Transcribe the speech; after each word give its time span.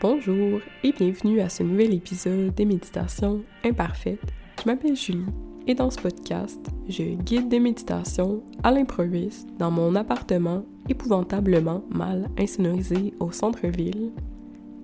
Bonjour 0.00 0.60
et 0.84 0.92
bienvenue 0.92 1.40
à 1.40 1.48
ce 1.48 1.64
nouvel 1.64 1.92
épisode 1.92 2.54
des 2.54 2.64
méditations 2.64 3.42
imparfaites. 3.64 4.32
Je 4.62 4.70
m'appelle 4.70 4.94
Julie 4.94 5.26
et 5.66 5.74
dans 5.74 5.90
ce 5.90 5.98
podcast, 5.98 6.60
je 6.88 7.02
guide 7.02 7.48
des 7.48 7.58
méditations 7.58 8.44
à 8.62 8.70
l'improviste 8.70 9.48
dans 9.58 9.72
mon 9.72 9.96
appartement 9.96 10.64
épouvantablement 10.88 11.82
mal 11.90 12.30
insonorisé 12.38 13.12
au 13.18 13.32
centre-ville. 13.32 14.12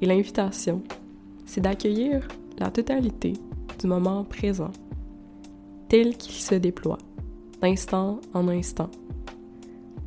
Et 0.00 0.06
l'invitation, 0.06 0.82
c'est 1.46 1.60
d'accueillir 1.60 2.26
la 2.58 2.72
totalité 2.72 3.34
du 3.78 3.86
moment 3.86 4.24
présent, 4.24 4.72
tel 5.88 6.16
qu'il 6.16 6.42
se 6.42 6.56
déploie, 6.56 6.98
d'instant 7.62 8.20
en 8.32 8.48
instant, 8.48 8.90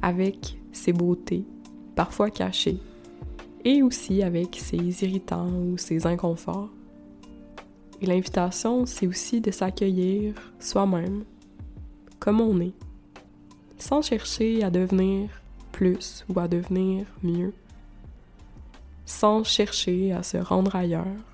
avec 0.02 0.60
ses 0.74 0.92
beautés, 0.92 1.46
parfois 1.96 2.30
cachées, 2.30 2.82
et 3.68 3.84
aussi 3.84 4.23
avec 4.23 4.55
ses 4.55 5.04
irritants 5.04 5.49
ou 5.49 5.77
ses 5.77 6.07
inconforts. 6.07 6.70
Et 8.02 8.05
l'invitation, 8.05 8.85
c'est 8.85 9.08
aussi 9.08 9.41
de 9.41 9.52
s'accueillir 9.52 10.35
soi-même, 10.58 11.25
comme 12.17 12.39
on 12.39 12.61
est, 12.61 12.72
sans 13.77 14.02
chercher 14.02 14.63
à 14.63 14.70
devenir 14.70 15.41
plus 15.73 16.23
ou 16.30 16.39
à 16.39 16.48
devenir 16.48 17.05
mieux, 17.22 17.53
sans 19.05 19.44
chercher 19.44 20.13
à 20.13 20.23
se 20.23 20.38
rendre 20.38 20.73
ailleurs. 20.73 21.25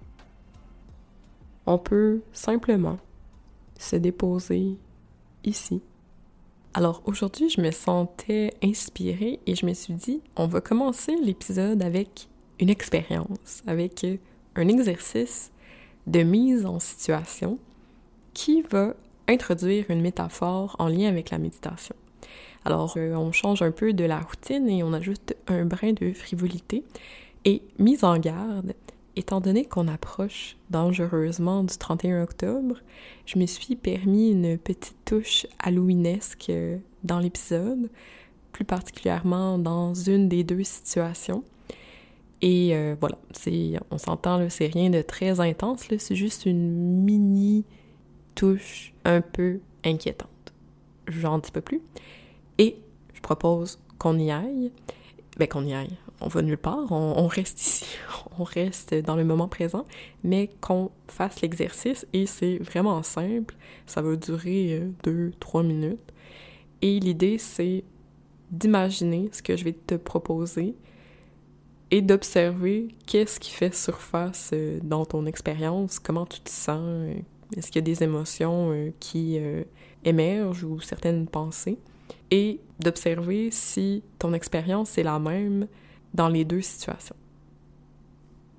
On 1.67 1.77
peut 1.77 2.23
simplement 2.31 2.97
se 3.77 3.95
déposer 3.95 4.75
ici. 5.43 5.83
Alors 6.75 7.03
aujourd'hui, 7.05 7.49
je 7.49 7.61
me 7.61 7.69
sentais 7.69 8.51
inspirée 8.63 9.39
et 9.45 9.53
je 9.53 9.65
me 9.67 9.73
suis 9.75 9.93
dit, 9.93 10.21
on 10.35 10.47
va 10.47 10.59
commencer 10.59 11.15
l'épisode 11.21 11.83
avec 11.83 12.27
une 12.59 12.71
expérience, 12.71 13.61
avec 13.67 14.03
un 14.55 14.67
exercice 14.67 15.51
de 16.07 16.23
mise 16.23 16.65
en 16.65 16.79
situation 16.79 17.59
qui 18.33 18.63
va 18.63 18.95
introduire 19.27 19.85
une 19.89 20.01
métaphore 20.01 20.75
en 20.79 20.87
lien 20.87 21.09
avec 21.09 21.29
la 21.29 21.37
méditation. 21.37 21.95
Alors, 22.65 22.95
euh, 22.97 23.13
on 23.13 23.31
change 23.31 23.61
un 23.61 23.71
peu 23.71 23.93
de 23.93 24.05
la 24.05 24.19
routine 24.19 24.67
et 24.67 24.81
on 24.81 24.93
ajoute 24.93 25.33
un 25.47 25.65
brin 25.65 25.93
de 25.93 26.11
frivolité. 26.11 26.83
Et 27.45 27.61
mise 27.77 28.03
en 28.03 28.17
garde, 28.17 28.73
étant 29.15 29.41
donné 29.41 29.65
qu'on 29.65 29.87
approche 29.87 30.57
dangereusement 30.69 31.63
du 31.63 31.77
31 31.77 32.23
octobre, 32.23 32.75
je 33.25 33.37
me 33.37 33.45
suis 33.45 33.75
permis 33.75 34.31
une 34.31 34.57
petite 34.57 34.95
touche 35.05 35.45
halloweenesque 35.59 36.51
dans 37.03 37.19
l'épisode, 37.19 37.89
plus 38.51 38.65
particulièrement 38.65 39.57
dans 39.57 39.93
une 39.93 40.29
des 40.29 40.43
deux 40.43 40.63
situations. 40.63 41.43
Et 42.41 42.75
euh, 42.75 42.95
voilà, 42.99 43.17
on 43.89 43.97
s'entend, 43.97 44.49
c'est 44.49 44.67
rien 44.67 44.89
de 44.89 45.01
très 45.01 45.39
intense, 45.39 45.87
c'est 45.97 46.15
juste 46.15 46.45
une 46.45 47.03
mini 47.03 47.63
touche 48.35 48.93
un 49.05 49.21
peu 49.21 49.59
inquiétante. 49.85 50.29
J'en 51.07 51.37
dis 51.37 51.51
pas 51.51 51.61
plus. 51.61 51.81
Et 52.57 52.77
je 53.13 53.21
propose 53.21 53.79
qu'on 53.97 54.17
y 54.17 54.31
aille. 54.31 54.71
Ben, 55.37 55.47
qu'on 55.47 55.65
y 55.65 55.73
aille 55.73 55.97
on 56.23 56.27
va 56.27 56.41
nulle 56.41 56.57
part, 56.57 56.91
on, 56.91 57.27
reste 57.27 57.61
ici, 57.61 57.85
on 58.39 58.43
reste 58.43 58.93
dans 58.93 59.15
le 59.15 59.23
moment 59.23 59.47
présent, 59.47 59.85
mais 60.23 60.49
qu'on 60.61 60.91
fasse 61.07 61.41
l'exercice 61.41 62.05
et 62.13 62.25
c'est 62.25 62.57
vraiment 62.57 63.03
simple, 63.03 63.55
ça 63.85 64.01
va 64.01 64.15
durer 64.15 64.79
euh, 64.79 64.89
deux, 65.03 65.31
trois 65.39 65.63
minutes. 65.63 66.13
Et 66.81 66.99
l'idée, 66.99 67.37
c'est 67.37 67.83
d'imaginer 68.51 69.29
ce 69.31 69.41
que 69.41 69.55
je 69.55 69.63
vais 69.63 69.73
te 69.73 69.95
proposer 69.95 70.75
et 71.91 72.01
d'observer 72.01 72.89
qu'est-ce 73.05 73.39
qui 73.39 73.51
fait 73.51 73.73
surface 73.73 74.51
euh, 74.53 74.79
dans 74.83 75.05
ton 75.05 75.25
expérience, 75.25 75.99
comment 75.99 76.25
tu 76.25 76.39
te 76.41 76.49
sens, 76.49 76.81
euh, 76.81 77.13
est-ce 77.55 77.67
qu'il 77.67 77.75
y 77.75 77.83
a 77.83 77.93
des 77.93 78.03
émotions 78.03 78.91
qui 78.99 79.37
émergent 80.03 80.63
ou 80.63 80.79
certaines 80.79 81.27
pensées, 81.27 81.77
et 82.31 82.59
d'observer 82.79 83.51
si 83.51 84.01
ton 84.17 84.33
expérience 84.33 84.97
est 84.97 85.03
la 85.03 85.19
même 85.19 85.67
dans 86.13 86.27
les 86.27 86.45
deux 86.45 86.61
situations. 86.61 87.15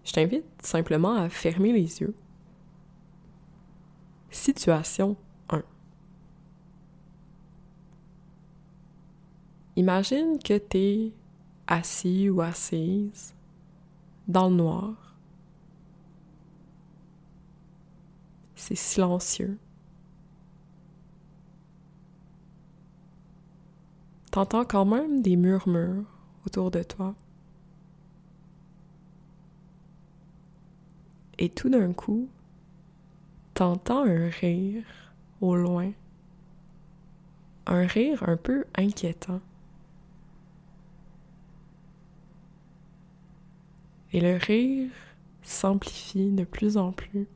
Je 0.05 0.13
t'invite 0.13 0.45
simplement 0.63 1.15
à 1.15 1.29
fermer 1.29 1.73
les 1.73 2.01
yeux. 2.01 2.15
Situation 4.31 5.17
1. 5.49 5.63
Imagine 9.77 10.39
que 10.39 10.59
tu 10.59 10.79
es 10.79 11.13
assis 11.67 12.29
ou 12.29 12.41
assise 12.41 13.35
dans 14.29 14.49
le 14.49 14.57
noir. 14.57 15.17
C'est 18.55 18.75
silencieux. 18.75 19.59
T'entends 24.31 24.65
quand 24.65 24.85
même 24.85 25.23
des 25.23 25.37
murmures 25.37 26.05
autour 26.45 26.71
de 26.71 26.83
toi. 26.83 27.15
Et 31.39 31.49
tout 31.49 31.69
d'un 31.69 31.93
coup, 31.93 32.29
t'entends 33.55 34.05
un 34.05 34.29
rire 34.29 34.85
au 35.41 35.57
loin. 35.57 35.93
Un 37.67 37.87
rire 37.87 38.23
un 38.29 38.37
peu 38.37 38.65
inquiétant. 38.77 39.41
Et 44.13 44.21
le 44.21 44.37
rire 44.37 44.91
s'amplifie 45.43 46.31
de 46.31 46.45
plus 46.45 46.77
en 46.77 46.93
plus. 46.93 47.27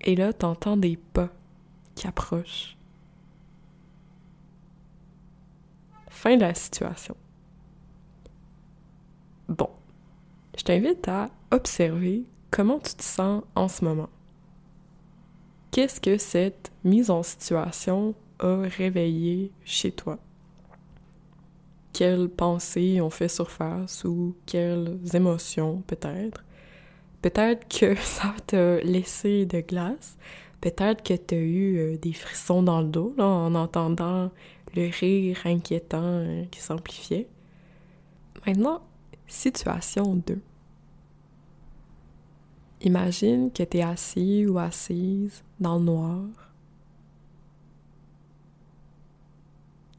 Et 0.00 0.16
là, 0.16 0.32
t'entends 0.32 0.76
des 0.76 0.96
pas 0.96 1.28
qui 1.94 2.06
approchent. 2.06 2.76
Fin 6.08 6.36
de 6.36 6.40
la 6.40 6.54
situation. 6.54 7.16
Bon, 9.52 9.68
je 10.56 10.64
t'invite 10.64 11.06
à 11.08 11.28
observer 11.50 12.24
comment 12.50 12.78
tu 12.78 12.94
te 12.94 13.02
sens 13.02 13.42
en 13.54 13.68
ce 13.68 13.84
moment. 13.84 14.08
Qu'est-ce 15.70 16.00
que 16.00 16.16
cette 16.16 16.72
mise 16.84 17.10
en 17.10 17.22
situation 17.22 18.14
a 18.38 18.62
réveillé 18.62 19.52
chez 19.62 19.92
toi? 19.92 20.18
Quelles 21.92 22.30
pensées 22.30 23.02
ont 23.02 23.10
fait 23.10 23.28
surface 23.28 24.04
ou 24.04 24.34
quelles 24.46 24.98
émotions 25.12 25.82
peut-être? 25.86 26.42
Peut-être 27.20 27.68
que 27.68 27.94
ça 28.00 28.34
t'a 28.46 28.78
laissé 28.80 29.44
de 29.44 29.60
glace, 29.60 30.16
peut-être 30.62 31.02
que 31.02 31.12
tu 31.12 31.34
as 31.34 31.38
eu 31.38 31.76
euh, 31.76 31.98
des 31.98 32.14
frissons 32.14 32.62
dans 32.62 32.80
le 32.80 32.88
dos 32.88 33.14
en 33.18 33.54
entendant 33.54 34.30
le 34.74 34.88
rire 34.98 35.42
inquiétant 35.44 36.00
euh, 36.02 36.44
qui 36.50 36.60
s'amplifiait. 36.60 37.28
Maintenant, 38.46 38.80
Situation 39.32 40.14
2. 40.14 40.42
Imagine 42.82 43.50
que 43.50 43.62
tu 43.64 43.78
es 43.78 43.82
assis 43.82 44.46
ou 44.46 44.58
assise 44.58 45.42
dans 45.58 45.78
le 45.78 45.84
noir. 45.84 46.26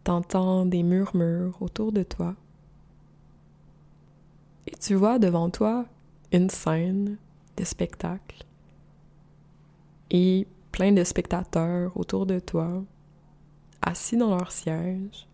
T'entends 0.04 0.68
des 0.68 0.84
murmures 0.84 1.60
autour 1.62 1.92
de 1.92 2.04
toi. 2.04 2.36
Et 4.68 4.78
tu 4.78 4.94
vois 4.94 5.18
devant 5.18 5.50
toi 5.50 5.88
une 6.32 6.52
scène 6.52 7.18
de 7.58 7.64
spectacle 7.64 8.46
et 10.12 10.46
plein 10.72 10.92
de 10.92 11.04
spectateurs 11.04 11.98
autour 11.98 12.28
de 12.28 12.38
toi, 12.40 12.84
assis 13.82 14.16
dans 14.16 14.38
leur 14.38 14.52
siège, 14.52 15.28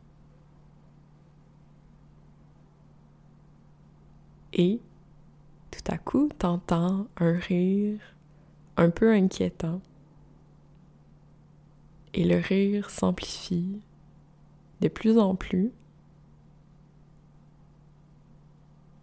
Et 4.53 4.79
tout 5.71 5.91
à 5.91 5.97
coup, 5.97 6.29
t'entends 6.37 7.07
un 7.17 7.33
rire 7.33 7.99
un 8.77 8.89
peu 8.89 9.11
inquiétant. 9.11 9.81
Et 12.13 12.25
le 12.25 12.37
rire 12.37 12.89
s'amplifie 12.89 13.81
de 14.81 14.87
plus 14.87 15.17
en 15.17 15.35
plus. 15.35 15.71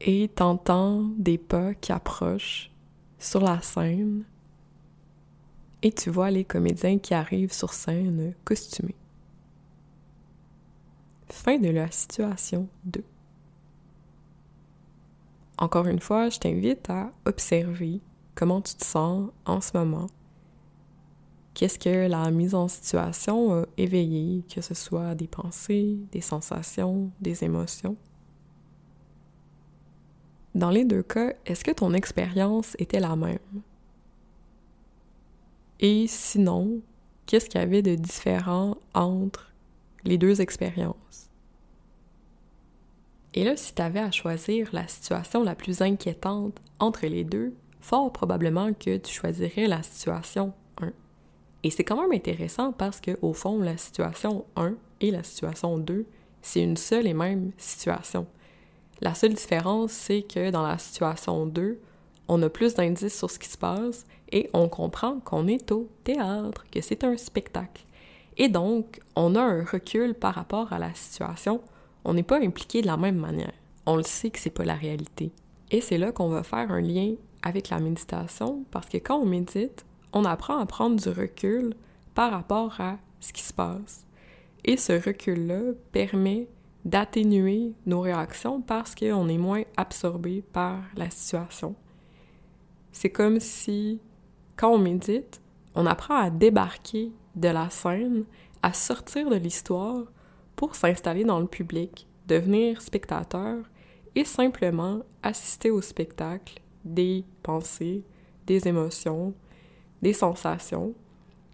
Et 0.01 0.29
t'entends 0.29 1.05
des 1.17 1.39
pas 1.39 1.75
qui 1.75 1.93
approchent 1.93 2.71
sur 3.19 3.41
la 3.41 3.61
scène. 3.63 4.25
Et 5.83 5.93
tu 5.93 6.11
vois 6.11 6.31
les 6.31 6.45
comédiens 6.45 6.99
qui 6.99 7.15
arrivent 7.15 7.53
sur 7.53 7.73
scène 7.73 8.35
costumés. 8.45 8.97
Fin 11.29 11.59
de 11.59 11.69
la 11.69 11.91
situation 11.91 12.69
2. 12.85 13.05
Encore 15.59 15.87
une 15.87 16.01
fois, 16.01 16.29
je 16.29 16.39
t'invite 16.39 16.91
à 16.91 17.13
observer 17.25 18.01
comment 18.35 18.61
tu 18.61 18.75
te 18.75 18.85
sens 18.85 19.31
en 19.47 19.61
ce 19.61 19.77
moment. 19.77 20.07
Qu'est-ce 21.55 21.79
que 21.79 22.07
la 22.07 22.31
mise 22.31 22.55
en 22.55 22.69
situation 22.69 23.63
a 23.63 23.67
éveillé, 23.79 24.45
que 24.55 24.61
ce 24.61 24.75
soit 24.75 25.15
des 25.15 25.27
pensées, 25.27 25.99
des 26.13 26.21
sensations, 26.21 27.11
des 27.23 27.45
émotions? 27.45 27.97
Dans 30.55 30.69
les 30.69 30.85
deux 30.85 31.03
cas, 31.03 31.33
est-ce 31.47 31.65
que 31.65 31.71
ton 31.71 31.95
expérience 31.95 32.77
était 32.79 33.01
la 33.01 33.17
même? 33.17 33.39
Et 35.81 36.07
sinon, 36.07 36.81
qu'est-ce 37.25 37.49
qu'il 37.49 37.61
y 37.61 37.65
avait 37.65 37.83
de 37.83 37.95
différent 37.95 38.77
entre 38.93 39.53
les 40.05 40.19
deux 40.19 40.43
expériences? 40.43 41.31
Et 43.37 43.45
là, 43.45 43.55
si 43.55 43.75
tu 43.75 43.83
avais 43.83 44.01
à 44.01 44.11
choisir 44.11 44.71
la 44.73 44.89
situation 44.89 45.45
la 45.45 45.55
plus 45.55 45.83
inquiétante 45.83 46.59
entre 46.81 47.07
les 47.07 47.23
deux, 47.23 47.55
fort 47.81 48.11
probablement 48.11 48.73
que 48.73 48.97
tu 48.97 49.13
choisirais 49.13 49.67
la 49.67 49.83
situation 49.83 50.55
1. 50.81 50.91
Et 51.63 51.71
c'est 51.71 51.85
quand 51.85 52.01
même 52.01 52.13
intéressant 52.13 52.73
parce 52.73 52.99
que, 52.99 53.19
au 53.21 53.35
fond, 53.35 53.61
la 53.61 53.77
situation 53.77 54.47
1 54.57 54.75
et 55.03 55.11
la 55.11 55.23
situation 55.23 55.77
2, 55.77 56.07
c'est 56.41 56.63
une 56.63 56.79
seule 56.79 57.07
et 57.07 57.13
même 57.13 57.53
situation. 57.59 58.27
La 59.03 59.15
seule 59.15 59.35
différence, 59.35 59.93
c'est 59.93 60.23
que 60.23 60.51
dans 60.51 60.67
la 60.67 60.79
situation 60.79 61.45
2, 61.45 61.79
on 62.29 62.43
a 62.43 62.49
plus 62.49 62.75
d'indices 62.75 63.19
sur 63.19 63.31
ce 63.31 63.39
qui 63.39 63.51
se 63.51 63.59
passe 63.59 64.07
et 64.33 64.49
on 64.55 64.71
comprend 64.71 65.21
qu'on 65.21 65.47
est 65.47 65.71
au 65.73 65.91
théâtre, 66.05 66.65
que 66.73 66.81
c'est 66.81 67.05
un 67.05 67.19
spectacle. 67.19 67.85
Et 68.39 68.49
donc, 68.49 69.01
on 69.15 69.35
a 69.35 69.43
un 69.43 69.63
recul 69.63 70.15
par 70.15 70.35
rapport 70.35 70.73
à 70.73 70.79
la 70.79 70.95
situation. 70.95 71.61
On 72.09 72.15
n'est 72.15 72.23
pas 72.23 72.39
impliqué 72.39 72.83
de 72.83 72.87
la 72.87 72.97
même 72.97 73.17
manière. 73.17 73.53
On 73.85 73.97
le 73.97 74.05
sait 74.05 74.31
que 74.31 74.39
c'est 74.39 74.49
pas 74.49 74.65
la 74.65 74.77
réalité. 74.77 75.33
Et 75.73 75.81
c'est 75.81 75.99
là 75.99 76.13
qu'on 76.13 76.29
va 76.29 76.45
faire 76.45 76.71
un 76.71 76.81
lien 76.81 77.17
avec 77.43 77.69
la 77.69 77.81
méditation 77.81 78.65
parce 78.71 78.89
que 78.89 78.99
quand 78.99 79.17
on 79.17 79.27
médite, 79.27 79.85
on 80.13 80.25
apprend 80.25 80.59
à 80.59 80.67
prendre 80.67 80.95
du 80.95 81.09
recul 81.09 81.75
par 82.15 82.31
rapport 82.31 82.81
à 82.81 82.99
ce 83.19 83.33
qui 83.33 83.43
se 83.43 83.53
passe. 83.53 84.07
Et 84.65 84.77
ce 84.77 84.93
recul-là 84.93 85.73
permet 85.91 86.47
d'atténuer 86.85 87.73
nos 87.87 88.03
réactions 88.03 88.61
parce 88.61 88.95
qu'on 88.95 89.29
est 89.29 89.37
moins 89.37 89.65
absorbé 89.77 90.45
par 90.53 90.79
la 90.95 91.11
situation. 91.11 91.75
C'est 92.93 93.11
comme 93.11 93.41
si, 93.41 94.01
quand 94.55 94.71
on 94.71 94.79
médite, 94.79 95.41
on 95.75 95.87
apprend 95.87 96.15
à 96.15 96.31
débarquer 96.31 97.11
de 97.35 97.49
la 97.49 97.69
scène, 97.69 98.27
à 98.63 98.73
sortir 98.73 99.29
de 99.29 99.37
l'histoire 99.37 100.05
pour 100.57 100.75
s'installer 100.75 101.25
dans 101.25 101.39
le 101.39 101.47
public, 101.47 102.07
devenir 102.27 102.83
spectateur 102.83 103.59
et 104.15 104.25
simplement 104.25 105.03
assister 105.23 105.71
au 105.71 105.83
spectacle 105.83 106.61
des 106.85 107.25
pensées, 107.43 108.03
des 108.47 108.67
émotions, 108.67 109.35
des 110.03 110.15
sensations. 110.15 110.95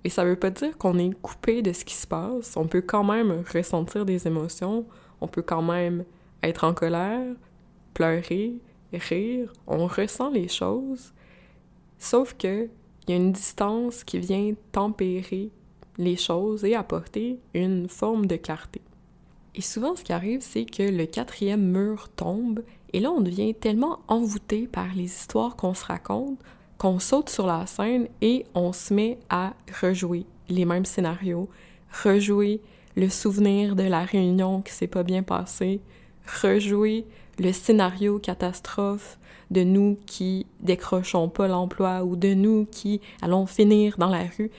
Et 0.05 0.09
ça 0.09 0.25
veut 0.25 0.37
pas 0.37 0.51
dire 0.51 0.79
qu'on 0.79 0.99
est 0.99 1.13
coupé 1.21 1.63
de 1.63 1.73
ce 1.73 1.85
qui 1.85 1.95
se 1.95 2.07
passe. 2.07 2.57
On 2.57 2.67
peut 2.67 2.83
quand 2.83 3.05
même 3.05 3.43
ressentir 3.53 4.05
des 4.05 4.27
émotions, 4.27 4.87
on 5.21 5.29
peut 5.29 5.43
quand 5.43 5.63
même 5.63 6.05
être 6.43 6.65
en 6.65 6.75
colère, 6.75 7.35
pleurer, 7.95 8.55
rire, 8.93 9.53
on 9.67 9.87
ressent 9.87 10.31
les 10.31 10.49
choses, 10.49 11.13
sauf 11.99 12.35
que 12.35 12.69
il 13.07 13.11
y 13.11 13.15
a 13.15 13.17
une 13.17 13.33
distance 13.33 14.05
qui 14.05 14.19
vient 14.19 14.55
tempérer 14.71 15.51
les 15.99 16.17
choses 16.17 16.65
et 16.65 16.75
apporter 16.75 17.41
une 17.53 17.89
forme 17.89 18.27
de 18.27 18.37
clarté. 18.37 18.81
Et 19.55 19.61
souvent, 19.61 19.97
ce 19.97 20.05
qui 20.05 20.13
arrive, 20.13 20.41
c'est 20.41 20.65
que 20.65 20.83
le 20.83 21.07
quatrième 21.07 21.63
mur 21.63 22.09
tombe, 22.17 22.63
et 22.93 23.01
là, 23.01 23.11
on 23.11 23.21
devient 23.21 23.55
tellement 23.55 24.01
envoûté 24.09 24.67
par 24.67 24.95
les 24.95 25.05
histoires 25.05 25.57
qu'on 25.57 25.75
se 25.75 25.85
raconte 25.85 26.39
qu'on 26.83 26.99
saute 26.99 27.31
sur 27.31 27.47
la 27.47 27.65
scène 27.65 28.09
et 28.23 28.45
on 28.57 28.73
se 28.73 28.93
met 28.93 29.21
à 29.31 29.53
rejouer 29.81 30.27
les 30.49 30.65
mêmes 30.65 30.85
scénarios, 30.85 31.49
rejouer 32.03 32.61
le 32.97 33.09
souvenir 33.09 33.77
de 33.77 33.85
la 33.85 34.01
réunion 34.05 34.63
qui 34.63 34.73
s'est 34.73 34.89
pas 34.89 35.05
bien 35.05 35.23
passée, 35.23 35.81
rejouer 36.43 37.07
le 37.39 37.53
scénario 37.53 38.19
catastrophe 38.19 39.21
de 39.53 39.63
nous 39.63 39.97
qui 40.07 40.45
décrochons 40.59 41.29
pas 41.29 41.47
l'emploi 41.47 42.03
ou 42.03 42.17
de 42.17 42.35
nous 42.35 42.67
qui 42.69 43.01
allons 43.21 43.47
finir 43.47 43.97
dans 43.97 44.11
la 44.11 44.25
rue. 44.37 44.51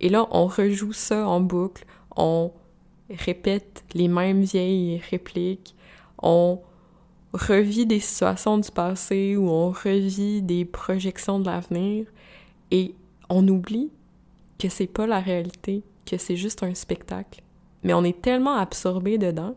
Et 0.00 0.08
là, 0.08 0.26
on 0.32 0.48
rejoue 0.48 0.92
ça 0.92 1.28
en 1.28 1.38
boucle, 1.38 1.84
on 2.16 2.50
répète 3.18 3.84
les 3.94 4.08
mêmes 4.08 4.42
vieilles 4.42 5.02
répliques, 5.10 5.74
on 6.22 6.60
revit 7.32 7.86
des 7.86 8.00
situations 8.00 8.58
du 8.58 8.70
passé 8.70 9.36
ou 9.36 9.48
on 9.48 9.70
revit 9.70 10.42
des 10.42 10.64
projections 10.64 11.40
de 11.40 11.46
l'avenir 11.46 12.06
et 12.70 12.94
on 13.28 13.46
oublie 13.48 13.90
que 14.58 14.68
c'est 14.68 14.86
pas 14.86 15.06
la 15.06 15.20
réalité, 15.20 15.82
que 16.04 16.18
c'est 16.18 16.36
juste 16.36 16.62
un 16.62 16.74
spectacle 16.74 17.42
mais 17.82 17.94
on 17.94 18.04
est 18.04 18.20
tellement 18.20 18.56
absorbé 18.56 19.18
dedans. 19.18 19.54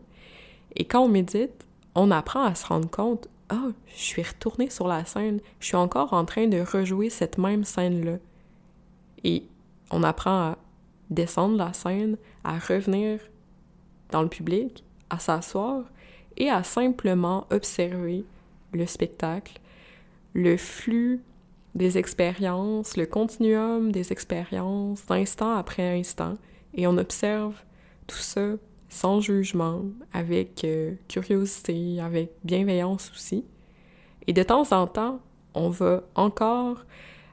Et 0.74 0.84
quand 0.84 1.00
on 1.00 1.08
médite, 1.08 1.66
on 1.94 2.10
apprend 2.10 2.44
à 2.44 2.54
se 2.54 2.66
rendre 2.66 2.90
compte 2.90 3.28
Ah, 3.48 3.62
oh, 3.66 3.72
je 3.86 4.02
suis 4.02 4.22
retourné 4.22 4.70
sur 4.70 4.88
la 4.88 5.04
scène, 5.04 5.40
je 5.60 5.66
suis 5.66 5.76
encore 5.76 6.12
en 6.12 6.24
train 6.24 6.46
de 6.46 6.60
rejouer 6.60 7.10
cette 7.10 7.38
même 7.38 7.64
scène-là. 7.64 8.18
Et 9.24 9.44
on 9.90 10.02
apprend 10.02 10.50
à 10.50 10.58
descendre 11.10 11.56
la 11.56 11.72
scène, 11.72 12.16
à 12.44 12.58
revenir 12.58 13.20
dans 14.10 14.22
le 14.22 14.28
public, 14.28 14.84
à 15.10 15.18
s'asseoir 15.18 15.84
et 16.36 16.50
à 16.50 16.62
simplement 16.62 17.46
observer 17.50 18.24
le 18.72 18.86
spectacle, 18.86 19.60
le 20.34 20.56
flux 20.56 21.22
des 21.74 21.98
expériences, 21.98 22.96
le 22.96 23.06
continuum 23.06 23.92
des 23.92 24.12
expériences 24.12 25.04
d'instant 25.06 25.56
après 25.56 25.98
instant, 25.98 26.34
et 26.74 26.86
on 26.86 26.98
observe 26.98 27.54
tout 28.06 28.16
ça 28.16 28.56
sans 28.88 29.20
jugement, 29.20 29.82
avec 30.12 30.64
euh, 30.64 30.94
curiosité, 31.08 32.00
avec 32.00 32.30
bienveillance 32.44 33.10
aussi. 33.12 33.44
Et 34.26 34.32
de 34.32 34.42
temps 34.42 34.72
en 34.72 34.86
temps, 34.86 35.20
on 35.54 35.68
va 35.68 36.02
encore 36.14 36.84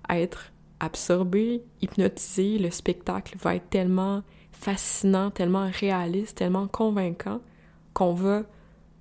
être 0.10 0.52
absorbé, 0.80 1.64
hypnotisé, 1.82 2.58
le 2.58 2.72
spectacle 2.72 3.38
va 3.38 3.56
être 3.56 3.70
tellement 3.70 4.24
fascinant, 4.64 5.30
tellement 5.30 5.70
réaliste, 5.70 6.38
tellement 6.38 6.68
convaincant 6.68 7.42
qu'on 7.94 8.14
va 8.14 8.44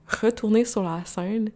retourner 0.09 0.64
sur 0.64 0.82
la 0.82 1.05
scène 1.05 1.50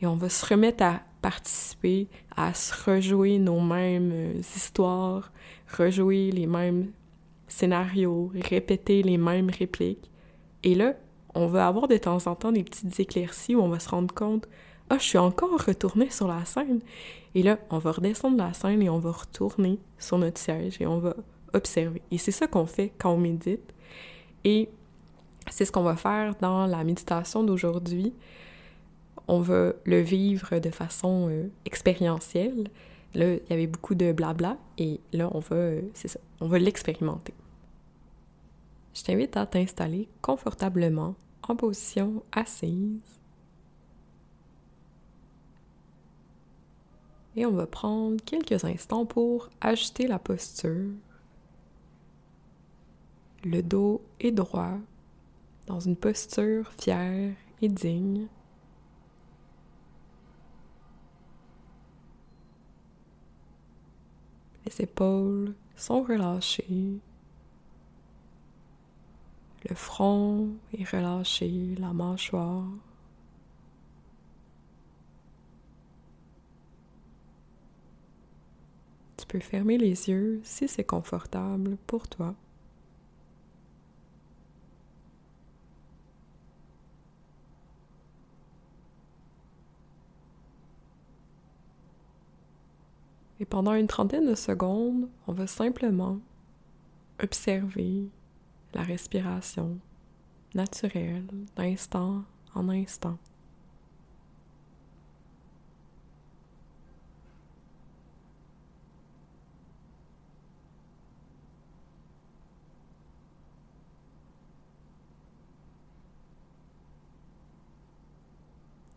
et 0.00 0.06
on 0.06 0.16
va 0.16 0.28
se 0.28 0.46
remettre 0.46 0.82
à 0.82 1.00
participer, 1.20 2.08
à 2.34 2.54
se 2.54 2.72
rejouer 2.90 3.38
nos 3.38 3.60
mêmes 3.60 4.10
euh, 4.12 4.32
histoires, 4.56 5.30
rejouer 5.78 6.32
les 6.32 6.46
mêmes 6.46 6.90
scénario, 7.46 8.32
répéter 8.34 9.02
les 9.02 9.18
mêmes 9.18 9.50
répliques. 9.50 10.10
Et 10.64 10.74
là, 10.74 10.94
on 11.34 11.46
va 11.46 11.68
avoir 11.68 11.86
de 11.86 11.96
temps 11.98 12.26
en 12.26 12.34
temps 12.34 12.52
des 12.52 12.64
petites 12.64 12.98
éclaircies 12.98 13.54
où 13.54 13.60
on 13.60 13.68
va 13.68 13.78
se 13.78 13.90
rendre 13.90 14.12
compte 14.14 14.48
Ah, 14.88 14.96
je 14.98 15.04
suis 15.04 15.18
encore 15.18 15.62
retourné 15.62 16.08
sur 16.10 16.26
la 16.26 16.44
scène. 16.46 16.80
Et 17.34 17.42
là, 17.42 17.58
on 17.70 17.78
va 17.78 17.92
redescendre 17.92 18.38
la 18.38 18.54
scène 18.54 18.82
et 18.82 18.88
on 18.88 18.98
va 18.98 19.12
retourner 19.12 19.78
sur 19.98 20.18
notre 20.18 20.38
siège 20.38 20.80
et 20.80 20.86
on 20.86 20.98
va 20.98 21.14
observer. 21.54 22.02
Et 22.10 22.18
c'est 22.18 22.32
ça 22.32 22.46
qu'on 22.46 22.66
fait 22.66 22.92
quand 22.98 23.12
on 23.12 23.18
médite. 23.18 23.74
Et 24.44 24.68
c'est 25.50 25.64
ce 25.64 25.72
qu'on 25.72 25.82
va 25.82 25.96
faire 25.96 26.34
dans 26.40 26.66
la 26.66 26.84
méditation 26.84 27.44
d'aujourd'hui. 27.44 28.12
On 29.28 29.40
va 29.40 29.72
le 29.84 30.00
vivre 30.00 30.58
de 30.58 30.70
façon 30.70 31.28
euh, 31.30 31.48
expérientielle. 31.64 32.68
Là, 33.14 33.34
il 33.34 33.42
y 33.50 33.52
avait 33.52 33.66
beaucoup 33.66 33.94
de 33.94 34.12
blabla 34.12 34.56
et 34.78 35.00
là, 35.12 35.30
on 35.32 35.40
va, 35.40 35.56
euh, 35.56 35.82
va 36.40 36.58
l'expérimenter 36.58 37.34
je 38.94 39.02
t'invite 39.02 39.36
à 39.36 39.46
t'installer 39.46 40.08
confortablement 40.20 41.14
en 41.48 41.56
position 41.56 42.22
assise. 42.32 43.00
Et 47.34 47.46
on 47.46 47.52
va 47.52 47.66
prendre 47.66 48.22
quelques 48.24 48.64
instants 48.64 49.06
pour 49.06 49.48
ajuster 49.60 50.06
la 50.06 50.18
posture. 50.18 50.90
Le 53.44 53.60
dos 53.60 54.00
est 54.20 54.30
droit, 54.30 54.78
dans 55.66 55.80
une 55.80 55.96
posture 55.96 56.70
fière 56.80 57.34
et 57.60 57.68
digne. 57.68 58.28
Les 64.64 64.82
épaules 64.82 65.54
sont 65.74 66.02
relâchées. 66.02 67.00
Le 69.68 69.74
front 69.74 70.50
est 70.78 70.88
relâché, 70.88 71.74
la 71.80 71.92
mâchoire. 71.92 72.68
Tu 79.16 79.26
peux 79.26 79.40
fermer 79.40 79.78
les 79.78 80.08
yeux 80.08 80.40
si 80.44 80.68
c'est 80.68 80.84
confortable 80.84 81.76
pour 81.88 82.06
toi. 82.06 82.36
Pendant 93.52 93.74
une 93.74 93.86
trentaine 93.86 94.26
de 94.26 94.34
secondes, 94.34 95.10
on 95.26 95.34
va 95.34 95.46
simplement 95.46 96.18
observer 97.22 98.08
la 98.72 98.80
respiration 98.80 99.78
naturelle 100.54 101.26
d'instant 101.54 102.24
en 102.54 102.70
instant. 102.70 103.18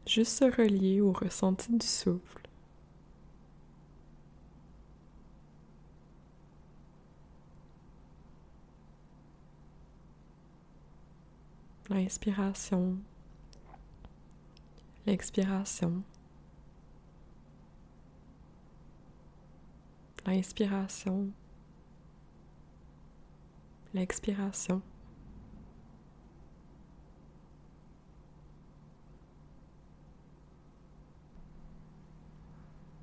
Juste 0.08 0.32
se 0.32 0.46
relier 0.46 1.02
au 1.02 1.12
ressenti 1.12 1.74
du 1.74 1.86
souffle. 1.86 2.45
L'inspiration, 11.88 12.98
l'expiration, 15.06 16.02
l'inspiration, 20.26 21.30
l'expiration. 23.94 24.82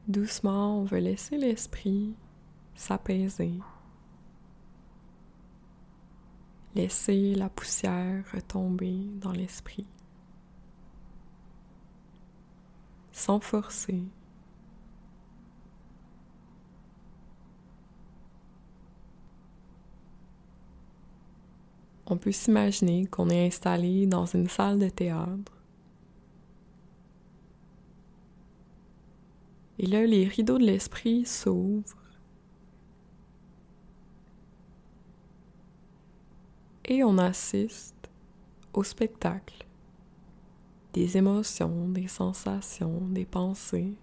Doucement, 0.09 0.81
on 0.81 0.85
veut 0.85 0.99
laisser 0.99 1.39
l'esprit 1.39 2.17
s'apaiser. 2.75 3.53
Laisser 6.75 7.35
la 7.35 7.49
poussière 7.49 8.25
retomber 8.33 8.99
dans 9.21 9.33
l'esprit. 9.33 9.87
Sans 13.13 13.41
forcer. 13.41 14.03
On 22.07 22.17
peut 22.17 22.33
s'imaginer 22.33 23.07
qu'on 23.07 23.31
est 23.31 23.47
installé 23.47 24.07
dans 24.07 24.27
une 24.27 24.49
salle 24.49 24.79
de 24.79 24.89
théâtre 24.89 25.63
Et 29.83 29.87
là, 29.87 30.07
les 30.07 30.29
rideaux 30.29 30.59
de 30.59 30.65
l'esprit 30.65 31.25
s'ouvrent. 31.27 32.02
Et 36.85 37.05
on 37.05 37.19
assiste 37.19 38.11
au 38.73 38.83
spectacle 38.83 39.67
des 40.93 41.17
émotions, 41.17 41.89
des 41.89 42.09
sensations, 42.09 43.01
des 43.11 43.25
pensées. 43.25 43.95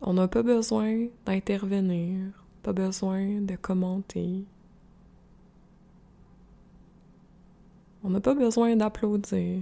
On 0.00 0.14
n'a 0.14 0.26
pas 0.26 0.42
besoin 0.42 1.06
d'intervenir, 1.24 2.32
pas 2.62 2.72
besoin 2.72 3.40
de 3.40 3.54
commenter, 3.54 4.44
On 8.04 8.10
n'a 8.10 8.20
pas 8.20 8.34
besoin 8.34 8.74
d'applaudir. 8.74 9.60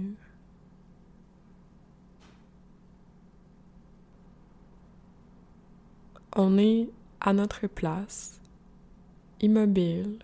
On 6.35 6.57
est 6.57 6.89
à 7.21 7.33
notre 7.33 7.67
place, 7.67 8.41
immobile, 9.41 10.19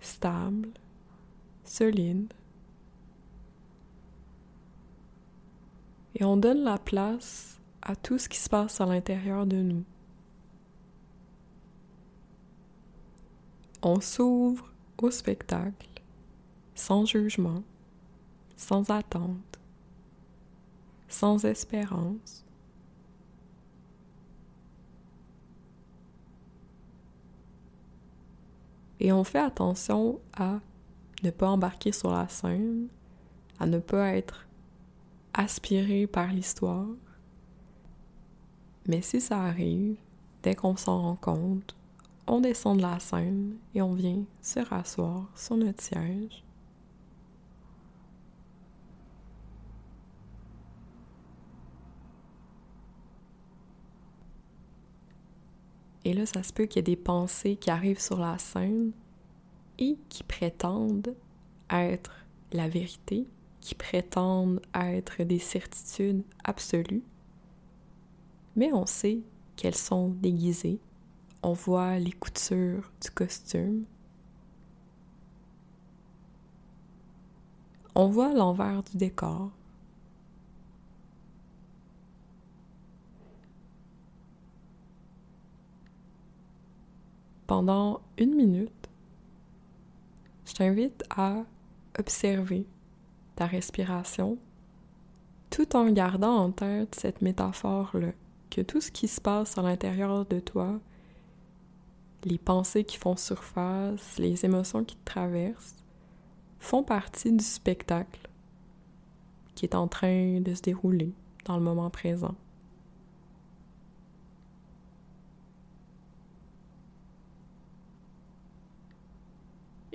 stable, 0.00 0.70
solide. 1.62 2.32
Et 6.14 6.24
on 6.24 6.36
donne 6.36 6.64
la 6.64 6.78
place 6.78 7.60
à 7.82 7.96
tout 7.96 8.18
ce 8.18 8.28
qui 8.28 8.38
se 8.38 8.48
passe 8.48 8.80
à 8.80 8.86
l'intérieur 8.86 9.46
de 9.46 9.56
nous. 9.56 9.84
On 13.82 14.00
s'ouvre 14.00 14.70
au 14.98 15.10
spectacle 15.10 15.88
sans 16.74 17.04
jugement, 17.04 17.62
sans 18.56 18.88
attente, 18.90 19.58
sans 21.08 21.44
espérance. 21.44 22.44
Et 29.04 29.10
on 29.10 29.24
fait 29.24 29.40
attention 29.40 30.20
à 30.32 30.60
ne 31.24 31.30
pas 31.30 31.48
embarquer 31.48 31.90
sur 31.90 32.12
la 32.12 32.28
scène, 32.28 32.86
à 33.58 33.66
ne 33.66 33.80
pas 33.80 34.14
être 34.14 34.46
aspiré 35.34 36.06
par 36.06 36.28
l'histoire. 36.28 36.86
Mais 38.86 39.02
si 39.02 39.20
ça 39.20 39.40
arrive, 39.40 39.96
dès 40.44 40.54
qu'on 40.54 40.76
s'en 40.76 41.02
rend 41.02 41.16
compte, 41.16 41.74
on 42.28 42.38
descend 42.38 42.76
de 42.76 42.82
la 42.82 43.00
scène 43.00 43.56
et 43.74 43.82
on 43.82 43.92
vient 43.92 44.22
se 44.40 44.60
rasseoir 44.60 45.28
sur 45.34 45.56
notre 45.56 45.82
siège 45.82 46.44
Et 56.04 56.12
là, 56.12 56.26
ça 56.26 56.42
se 56.42 56.52
peut 56.52 56.66
qu'il 56.66 56.78
y 56.78 56.80
ait 56.80 56.96
des 56.96 56.96
pensées 56.96 57.56
qui 57.56 57.70
arrivent 57.70 58.00
sur 58.00 58.18
la 58.18 58.38
scène 58.38 58.92
et 59.78 59.96
qui 60.08 60.24
prétendent 60.24 61.14
être 61.70 62.26
la 62.52 62.68
vérité, 62.68 63.26
qui 63.60 63.74
prétendent 63.74 64.60
être 64.74 65.22
des 65.22 65.38
certitudes 65.38 66.22
absolues. 66.44 67.02
Mais 68.56 68.72
on 68.72 68.86
sait 68.86 69.20
qu'elles 69.56 69.76
sont 69.76 70.08
déguisées. 70.08 70.80
On 71.42 71.52
voit 71.52 71.98
les 71.98 72.12
coutures 72.12 72.92
du 73.00 73.10
costume. 73.10 73.84
On 77.94 78.08
voit 78.08 78.32
l'envers 78.32 78.82
du 78.82 78.96
décor. 78.96 79.50
Pendant 87.52 88.00
une 88.16 88.34
minute, 88.34 88.88
je 90.46 90.54
t'invite 90.54 91.04
à 91.10 91.44
observer 91.98 92.64
ta 93.36 93.44
respiration 93.44 94.38
tout 95.50 95.76
en 95.76 95.92
gardant 95.92 96.34
en 96.34 96.50
tête 96.50 96.94
cette 96.94 97.20
métaphore-là, 97.20 98.12
que 98.48 98.62
tout 98.62 98.80
ce 98.80 98.90
qui 98.90 99.06
se 99.06 99.20
passe 99.20 99.58
à 99.58 99.62
l'intérieur 99.62 100.24
de 100.24 100.40
toi, 100.40 100.80
les 102.24 102.38
pensées 102.38 102.84
qui 102.84 102.96
font 102.96 103.16
surface, 103.16 104.16
les 104.16 104.46
émotions 104.46 104.82
qui 104.82 104.96
te 104.96 105.04
traversent, 105.04 105.84
font 106.58 106.82
partie 106.82 107.32
du 107.32 107.44
spectacle 107.44 108.30
qui 109.54 109.66
est 109.66 109.74
en 109.74 109.88
train 109.88 110.40
de 110.40 110.54
se 110.54 110.62
dérouler 110.62 111.12
dans 111.44 111.58
le 111.58 111.62
moment 111.62 111.90
présent. 111.90 112.34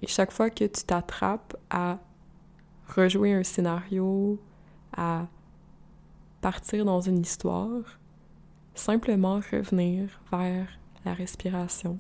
Chaque 0.07 0.31
fois 0.31 0.49
que 0.49 0.63
tu 0.63 0.83
t'attrapes 0.85 1.57
à 1.69 1.99
rejouer 2.95 3.33
un 3.33 3.43
scénario, 3.43 4.39
à 4.95 5.27
partir 6.39 6.85
dans 6.85 7.01
une 7.01 7.19
histoire, 7.19 7.99
simplement 8.73 9.41
revenir 9.51 10.21
vers 10.31 10.69
la 11.03 11.13
respiration. 11.13 11.99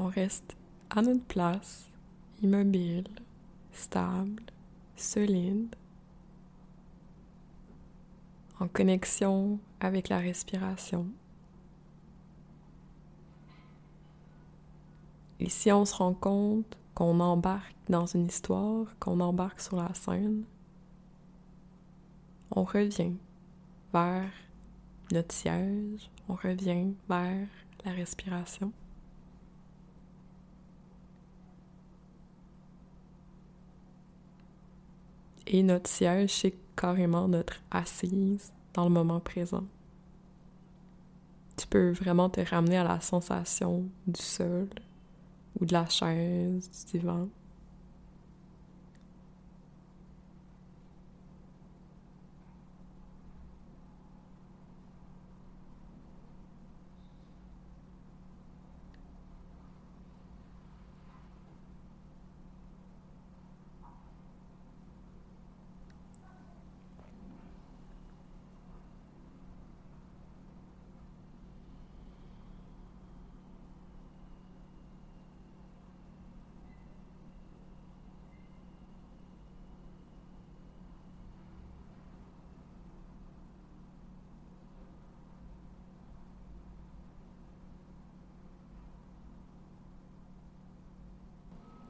On 0.00 0.06
reste 0.06 0.56
à 0.90 1.02
notre 1.02 1.24
place, 1.24 1.90
immobile, 2.40 3.08
stable, 3.72 4.44
solide, 4.94 5.74
en 8.60 8.68
connexion 8.68 9.58
avec 9.80 10.08
la 10.08 10.18
respiration. 10.18 11.08
Et 15.40 15.48
si 15.48 15.72
on 15.72 15.84
se 15.84 15.96
rend 15.96 16.14
compte 16.14 16.78
qu'on 16.94 17.18
embarque 17.18 17.74
dans 17.88 18.06
une 18.06 18.26
histoire, 18.26 18.86
qu'on 19.00 19.18
embarque 19.18 19.60
sur 19.60 19.76
la 19.82 19.92
scène, 19.94 20.44
on 22.52 22.62
revient 22.62 23.14
vers 23.92 24.30
notre 25.10 25.34
siège, 25.34 26.08
on 26.28 26.34
revient 26.34 26.92
vers 27.08 27.48
la 27.84 27.90
respiration. 27.90 28.72
Et 35.50 35.62
notre 35.62 35.88
siège, 35.88 36.30
c'est 36.30 36.54
carrément 36.76 37.26
notre 37.26 37.54
assise 37.70 38.52
dans 38.74 38.84
le 38.84 38.90
moment 38.90 39.18
présent. 39.18 39.64
Tu 41.56 41.66
peux 41.66 41.90
vraiment 41.90 42.28
te 42.28 42.42
ramener 42.42 42.76
à 42.76 42.84
la 42.84 43.00
sensation 43.00 43.86
du 44.06 44.20
sol 44.20 44.68
ou 45.58 45.64
de 45.64 45.72
la 45.72 45.88
chaise, 45.88 46.70
du 46.70 46.98
divan. 46.98 47.28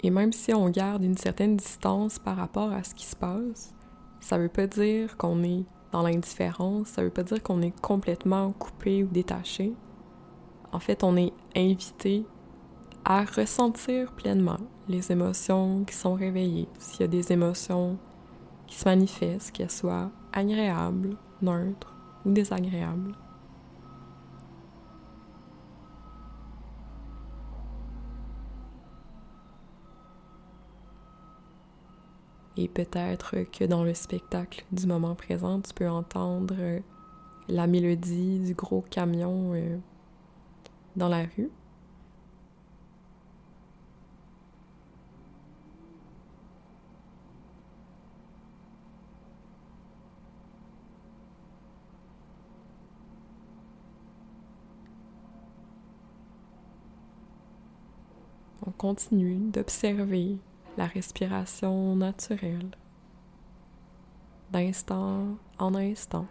Et 0.00 0.10
même 0.10 0.32
si 0.32 0.54
on 0.54 0.68
garde 0.70 1.02
une 1.02 1.16
certaine 1.16 1.56
distance 1.56 2.18
par 2.18 2.36
rapport 2.36 2.72
à 2.72 2.84
ce 2.84 2.94
qui 2.94 3.04
se 3.04 3.16
passe, 3.16 3.74
ça 4.20 4.38
veut 4.38 4.48
pas 4.48 4.66
dire 4.66 5.16
qu'on 5.16 5.42
est 5.42 5.64
dans 5.92 6.02
l'indifférence, 6.02 6.88
ça 6.88 7.02
veut 7.02 7.10
pas 7.10 7.22
dire 7.22 7.42
qu'on 7.42 7.62
est 7.62 7.78
complètement 7.80 8.52
coupé 8.52 9.04
ou 9.04 9.06
détaché. 9.06 9.72
En 10.72 10.80
fait, 10.80 11.02
on 11.02 11.16
est 11.16 11.32
invité 11.56 12.26
à 13.04 13.24
ressentir 13.24 14.12
pleinement 14.12 14.58
les 14.88 15.10
émotions 15.10 15.84
qui 15.84 15.94
sont 15.94 16.14
réveillées. 16.14 16.68
S'il 16.78 17.00
y 17.00 17.04
a 17.04 17.08
des 17.08 17.32
émotions 17.32 17.96
qui 18.66 18.76
se 18.76 18.84
manifestent, 18.84 19.52
qu'elles 19.52 19.70
soient 19.70 20.10
agréables, 20.32 21.16
neutres 21.40 21.96
ou 22.24 22.32
désagréables. 22.32 23.14
Et 32.60 32.66
peut-être 32.66 33.36
que 33.56 33.64
dans 33.64 33.84
le 33.84 33.94
spectacle 33.94 34.64
du 34.72 34.88
moment 34.88 35.14
présent, 35.14 35.60
tu 35.60 35.72
peux 35.72 35.88
entendre 35.88 36.56
euh, 36.58 36.80
la 37.46 37.68
mélodie 37.68 38.40
du 38.40 38.54
gros 38.54 38.84
camion 38.90 39.54
euh, 39.54 39.78
dans 40.96 41.08
la 41.08 41.22
rue. 41.36 41.50
On 58.66 58.72
continue 58.72 59.36
d'observer 59.52 60.38
la 60.78 60.86
respiration 60.86 61.96
naturelle, 61.96 62.70
d'instant 64.52 65.36
en 65.58 65.74
instant. 65.74 66.28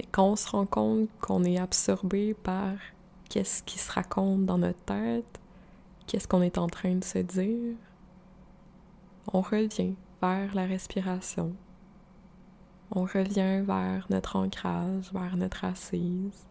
Et 0.00 0.06
on 0.18 0.36
se 0.36 0.48
rend 0.48 0.66
compte 0.66 1.08
qu'on 1.20 1.44
est 1.44 1.58
absorbé 1.58 2.34
par 2.34 2.74
qu'est-ce 3.28 3.62
qui 3.62 3.78
se 3.78 3.92
raconte 3.92 4.46
dans 4.46 4.58
notre 4.58 4.80
tête, 4.80 5.40
qu'est-ce 6.06 6.26
qu'on 6.26 6.42
est 6.42 6.58
en 6.58 6.66
train 6.66 6.96
de 6.96 7.04
se 7.04 7.18
dire, 7.18 7.76
on 9.32 9.40
revient 9.40 9.94
vers 10.20 10.54
la 10.54 10.66
respiration. 10.66 11.54
On 12.90 13.02
revient 13.02 13.62
vers 13.62 14.06
notre 14.10 14.36
ancrage, 14.36 15.12
vers 15.12 15.36
notre 15.36 15.64
assise. 15.64 16.46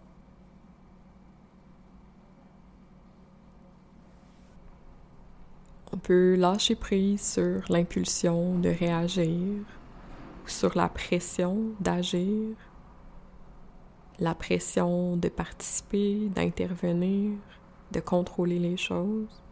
On 5.92 5.98
peut 5.98 6.36
lâcher 6.36 6.76
prise 6.76 7.22
sur 7.22 7.64
l'impulsion 7.70 8.60
de 8.60 8.70
réagir 8.70 9.64
ou 10.46 10.48
sur 10.48 10.78
la 10.78 10.90
pression 10.90 11.72
d'agir 11.80 12.56
la 14.20 14.34
pression 14.34 15.16
de 15.16 15.30
participer, 15.30 16.30
d'intervenir, 16.30 17.38
de 17.92 18.00
contrôler 18.00 18.60
les 18.60 18.78
choses. 18.78 19.44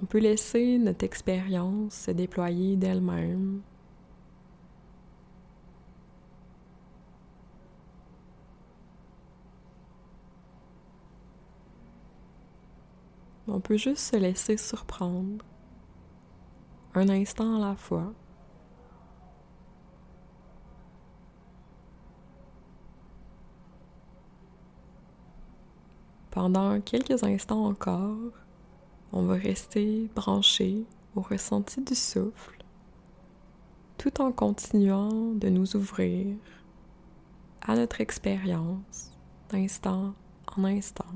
On 0.00 0.06
peut 0.06 0.18
laisser 0.18 0.78
notre 0.78 1.04
expérience 1.04 1.94
se 1.94 2.10
déployer 2.10 2.76
d'elle-même. 2.76 3.62
On 13.48 13.60
peut 13.60 13.76
juste 13.76 13.98
se 13.98 14.16
laisser 14.16 14.56
surprendre, 14.56 15.44
un 16.94 17.08
instant 17.08 17.56
à 17.56 17.70
la 17.70 17.76
fois. 17.76 18.12
Pendant 26.36 26.82
quelques 26.82 27.24
instants 27.24 27.64
encore, 27.64 28.18
on 29.10 29.22
va 29.22 29.36
rester 29.36 30.10
branché 30.14 30.84
au 31.14 31.22
ressenti 31.22 31.80
du 31.80 31.94
souffle, 31.94 32.62
tout 33.96 34.20
en 34.20 34.32
continuant 34.32 35.32
de 35.32 35.48
nous 35.48 35.76
ouvrir 35.76 36.36
à 37.62 37.74
notre 37.74 38.02
expérience 38.02 39.12
d'instant 39.48 40.12
en 40.54 40.64
instant. 40.64 41.06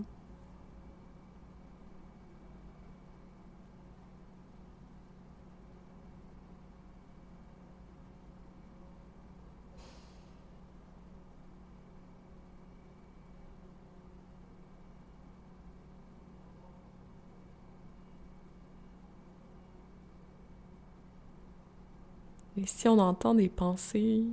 Et 22.61 22.67
si 22.67 22.89
on 22.89 22.99
entend 22.99 23.35
des 23.35 23.49
pensées 23.49 24.25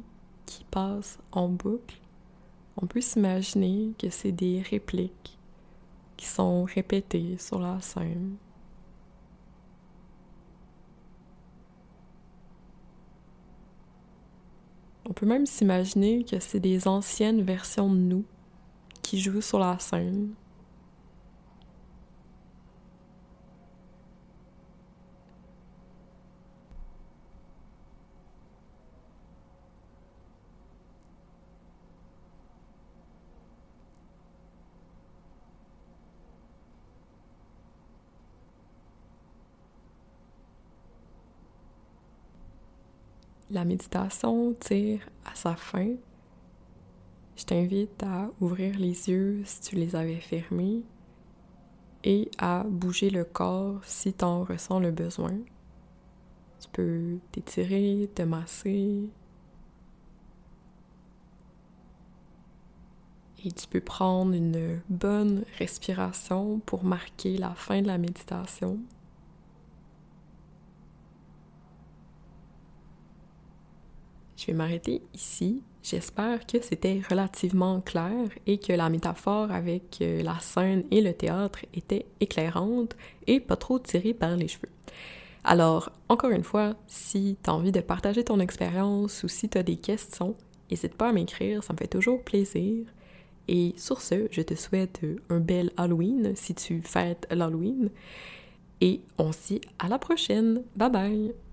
qui 0.45 0.65
passent 0.65 1.17
en 1.31 1.47
boucle, 1.47 1.97
on 2.75 2.85
peut 2.85 2.99
s'imaginer 2.99 3.93
que 3.97 4.09
c'est 4.09 4.33
des 4.33 4.61
répliques 4.69 5.39
qui 6.17 6.25
sont 6.25 6.65
répétés 6.65 7.37
sur 7.37 7.59
la 7.59 7.79
scène. 7.79 8.35
On 15.05 15.13
peut 15.13 15.25
même 15.25 15.45
s'imaginer 15.45 16.25
que 16.25 16.41
c'est 16.41 16.59
des 16.59 16.85
anciennes 16.85 17.43
versions 17.43 17.89
de 17.89 17.95
nous 17.95 18.25
qui 19.03 19.21
jouent 19.21 19.39
sur 19.39 19.59
la 19.59 19.79
scène. 19.79 20.33
La 43.57 43.65
méditation 43.65 44.53
tire 44.59 44.99
à 45.25 45.33
sa 45.33 45.55
fin. 45.55 45.95
Je 47.35 47.43
t'invite 47.43 48.03
à 48.03 48.29
ouvrir 48.39 48.77
les 48.77 49.09
yeux 49.09 49.41
si 49.45 49.61
tu 49.61 49.75
les 49.77 49.95
avais 49.95 50.19
fermés 50.19 50.83
et 52.03 52.29
à 52.37 52.63
bouger 52.69 53.09
le 53.09 53.23
corps 53.23 53.83
si 53.83 54.13
tu 54.13 54.23
en 54.23 54.43
ressens 54.43 54.79
le 54.79 54.91
besoin. 54.91 55.33
Tu 56.59 56.69
peux 56.71 57.17
t'étirer, 57.31 58.07
te 58.13 58.21
masser. 58.21 59.09
Et 63.43 63.51
tu 63.51 63.67
peux 63.69 63.81
prendre 63.81 64.35
une 64.35 64.81
bonne 64.87 65.45
respiration 65.57 66.59
pour 66.59 66.83
marquer 66.83 67.39
la 67.39 67.55
fin 67.55 67.81
de 67.81 67.87
la 67.87 67.97
méditation. 67.97 68.77
Je 74.47 74.53
vais 74.53 74.57
m'arrêter 74.57 75.01
ici. 75.13 75.61
J'espère 75.83 76.45
que 76.45 76.61
c'était 76.61 77.01
relativement 77.09 77.81
clair 77.81 78.29
et 78.45 78.57
que 78.57 78.71
la 78.71 78.89
métaphore 78.89 79.51
avec 79.51 79.97
euh, 80.01 80.23
la 80.23 80.39
scène 80.39 80.85
et 80.89 81.01
le 81.01 81.13
théâtre 81.13 81.65
était 81.73 82.05
éclairante 82.21 82.95
et 83.25 83.41
pas 83.41 83.57
trop 83.57 83.77
tirée 83.77 84.13
par 84.13 84.37
les 84.37 84.47
cheveux. 84.47 84.69
Alors, 85.43 85.91
encore 86.07 86.31
une 86.31 86.45
fois, 86.45 86.75
si 86.87 87.37
tu 87.43 87.49
envie 87.49 87.73
de 87.73 87.81
partager 87.81 88.23
ton 88.23 88.39
expérience 88.39 89.23
ou 89.23 89.27
si 89.27 89.49
tu 89.49 89.57
as 89.57 89.63
des 89.63 89.75
questions, 89.75 90.35
n'hésite 90.71 90.95
pas 90.95 91.09
à 91.09 91.13
m'écrire, 91.13 91.61
ça 91.61 91.73
me 91.73 91.77
fait 91.77 91.87
toujours 91.87 92.23
plaisir. 92.23 92.85
Et 93.49 93.73
sur 93.75 93.99
ce, 93.99 94.27
je 94.31 94.41
te 94.41 94.55
souhaite 94.55 95.01
un 95.29 95.39
bel 95.39 95.71
Halloween 95.75 96.33
si 96.35 96.55
tu 96.55 96.81
fêtes 96.81 97.27
l'Halloween. 97.31 97.89
Et 98.79 99.01
on 99.17 99.33
se 99.33 99.47
dit 99.47 99.61
à 99.79 99.89
la 99.89 99.99
prochaine. 99.99 100.63
Bye 100.75 100.89
bye! 100.89 101.46